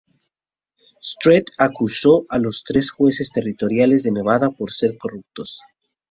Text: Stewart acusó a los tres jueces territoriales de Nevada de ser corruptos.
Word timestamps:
Stewart 0.99 1.45
acusó 1.59 2.25
a 2.29 2.39
los 2.39 2.63
tres 2.63 2.89
jueces 2.89 3.29
territoriales 3.31 4.01
de 4.01 4.11
Nevada 4.11 4.49
de 4.57 4.65
ser 4.67 4.97
corruptos. 4.97 5.61